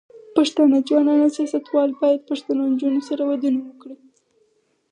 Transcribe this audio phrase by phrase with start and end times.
[0.35, 3.95] پښتانه ځوانان او سياستوال بايد پښتنو نجونو سره ودونه وکړي.